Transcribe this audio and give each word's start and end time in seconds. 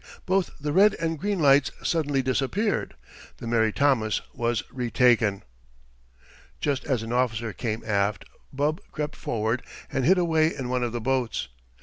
both 0.25 0.49
the 0.59 0.73
red 0.73 0.95
and 0.95 1.19
green 1.19 1.37
lights 1.37 1.69
suddenly 1.83 2.23
disappeared. 2.23 2.95
The 3.37 3.45
Mary 3.45 3.71
Thomas 3.71 4.21
was 4.33 4.63
retaken! 4.71 5.43
Just 6.59 6.85
as 6.85 7.03
an 7.03 7.13
officer 7.13 7.53
came 7.53 7.83
aft, 7.85 8.25
Bub 8.51 8.81
crept 8.91 9.15
forward, 9.15 9.61
and 9.91 10.03
hid 10.03 10.17
away 10.17 10.55
in 10.55 10.69
one 10.69 10.81
of 10.81 10.91
the 10.91 10.99
boats. 11.01 11.49